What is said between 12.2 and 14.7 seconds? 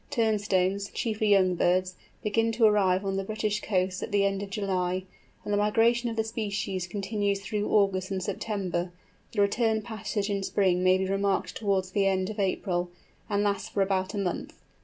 of April, and lasts for about a month.